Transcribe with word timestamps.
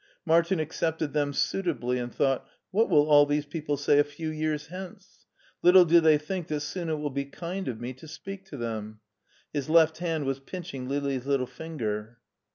Martin 0.25 0.59
accepted 0.59 1.13
them 1.13 1.31
suitably 1.31 1.99
and 1.99 2.11
thought" 2.11 2.47
What 2.71 2.89
will 2.89 3.05
all 3.07 3.27
these 3.27 3.45
people 3.45 3.77
say 3.77 3.99
a 3.99 4.03
few 4.03 4.31
years 4.31 4.65
hence! 4.65 5.27
Little 5.61 5.85
do 5.85 5.99
they 6.01 6.17
think 6.17 6.47
that 6.47 6.61
soon 6.61 6.89
it 6.89 6.95
will 6.97 7.11
be 7.11 7.25
kind 7.25 7.67
of 7.67 7.79
me 7.79 7.93
to 7.93 8.07
speak 8.07 8.43
to 8.45 8.57
them." 8.57 8.99
His 9.53 9.69
left 9.69 9.99
hand 9.99 10.25
was 10.25 10.39
pinching 10.39 10.89
Lili's 10.89 11.27
little 11.27 11.45
finger. 11.45 12.17